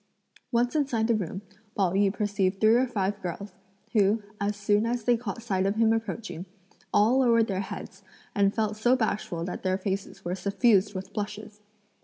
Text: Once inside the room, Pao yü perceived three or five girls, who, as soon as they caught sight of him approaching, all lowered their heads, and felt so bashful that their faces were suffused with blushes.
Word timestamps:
Once 0.51 0.75
inside 0.75 1.05
the 1.05 1.13
room, 1.13 1.43
Pao 1.77 1.91
yü 1.91 2.11
perceived 2.11 2.59
three 2.59 2.73
or 2.73 2.87
five 2.87 3.21
girls, 3.21 3.51
who, 3.93 4.23
as 4.39 4.55
soon 4.57 4.87
as 4.87 5.03
they 5.03 5.15
caught 5.15 5.43
sight 5.43 5.67
of 5.67 5.75
him 5.75 5.93
approaching, 5.93 6.47
all 6.91 7.19
lowered 7.19 7.45
their 7.45 7.59
heads, 7.59 8.01
and 8.33 8.51
felt 8.55 8.75
so 8.77 8.95
bashful 8.95 9.43
that 9.45 9.61
their 9.61 9.77
faces 9.77 10.25
were 10.25 10.33
suffused 10.33 10.95
with 10.95 11.13
blushes. 11.13 11.61